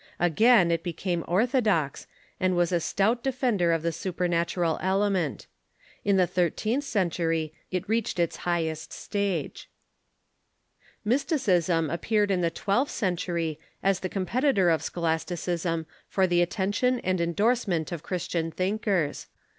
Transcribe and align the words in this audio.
Again, 0.19 0.71
it 0.71 0.81
became 0.81 1.23
orthodox, 1.27 2.07
and 2.39 2.55
was 2.55 2.71
a 2.71 2.79
stout 2.79 3.23
de 3.23 3.31
fender 3.31 3.71
of 3.71 3.83
the 3.83 3.91
supernatural 3.91 4.79
element. 4.81 5.45
In 6.03 6.17
the 6.17 6.25
thirteenth 6.25 6.83
century 6.83 7.53
it 7.69 7.87
reached 7.87 8.17
its 8.17 8.37
highest 8.37 8.91
stage. 8.93 9.69
Mysticism 11.05 11.91
appeared 11.91 12.31
in 12.31 12.41
the 12.41 12.49
twelfth 12.49 12.89
century 12.91 13.59
as 13.83 13.99
the 13.99 14.09
compet 14.09 14.41
itor 14.41 14.73
of 14.73 14.81
scholasticism 14.81 15.85
for 16.09 16.25
the 16.25 16.41
attention 16.41 16.97
and 17.01 17.21
endorsement 17.21 17.91
of 17.91 18.01
Christian 18.01 18.49
thinkers. 18.49 19.27